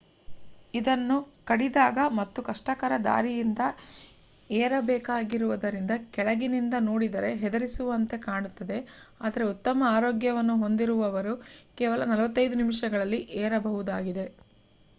ಇದನ್ನು 0.73 1.15
ಕಡಿದಾದ 1.49 1.97
ಮತ್ತು 2.13 2.39
ಕಷ್ಟಕರ 2.47 2.93
ದಾರಿಯಿಂದ 3.03 3.59
ಏರಬೇಕಾಗಿರುವುದರಿಂದ 4.49 5.91
ಕೆಳಗಿನಿಂದ 6.15 6.75
ನೋಡಿದರೆ 6.87 7.29
ಹೆದರಿಸುವಂತೆ 7.41 8.19
ಕಾಣುತ್ತದೆ 8.25 8.79
ಆದರೆ 9.21 9.45
ಉತ್ತಮ 9.53 9.83
ಆರೋಗ್ಯವನ್ನು 9.91 10.55
ಹೊಂದಿರುವವರು 10.63 11.35
ಕೇವಲ 11.77 12.01
45 12.13 12.59
ನಿಮಿಷಗಳಲ್ಲಿ 12.63 13.21
ಏರಬಹುದಾಗಿದೆ 13.43 14.27